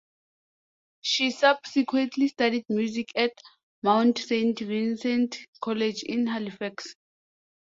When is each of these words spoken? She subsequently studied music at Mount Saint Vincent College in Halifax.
She 1.01 1.29
subsequently 1.29 2.29
studied 2.29 2.65
music 2.69 3.09
at 3.15 3.33
Mount 3.83 4.17
Saint 4.17 4.57
Vincent 4.59 5.37
College 5.59 6.01
in 6.01 6.25
Halifax. 6.25 6.95